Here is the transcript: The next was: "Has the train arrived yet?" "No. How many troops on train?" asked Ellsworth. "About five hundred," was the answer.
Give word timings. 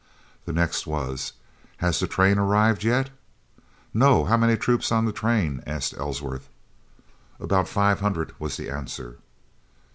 The 0.45 0.51
next 0.51 0.87
was: 0.87 1.33
"Has 1.77 1.99
the 1.99 2.07
train 2.07 2.39
arrived 2.39 2.83
yet?" 2.83 3.11
"No. 3.93 4.25
How 4.25 4.35
many 4.35 4.57
troops 4.57 4.91
on 4.91 5.13
train?" 5.13 5.61
asked 5.67 5.95
Ellsworth. 5.95 6.49
"About 7.39 7.67
five 7.67 7.99
hundred," 7.99 8.33
was 8.39 8.57
the 8.57 8.67
answer. 8.71 9.19